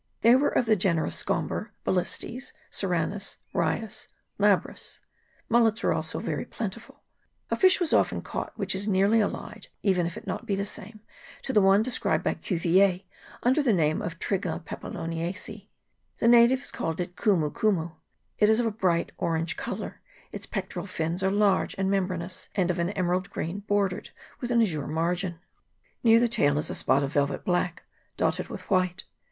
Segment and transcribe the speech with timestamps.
[0.21, 4.07] They were of the genera Scomber, Balistes, Serranus, Raius,
[4.39, 4.97] Labrus.
[5.47, 7.03] Mullets also were very plentiful.
[7.51, 10.55] A fish was often caught which is nearly allied, even if it be not the
[10.55, 10.59] CHAP.
[10.59, 11.01] II.] CLOUDY BAY.
[11.43, 13.01] 65 same, to one described by Cuvier
[13.43, 15.67] under the name of Trigla papilionacea.
[16.17, 17.91] The natives call it kumu kumu.
[18.39, 22.71] It is of a bright orange colour; its pectoral fins are large and membranous, and
[22.71, 24.09] of an emerald green, bordered
[24.39, 25.37] with an azure margin.
[26.03, 27.83] Near the tail is a spot of velvet black,
[28.17, 29.03] dotted with white.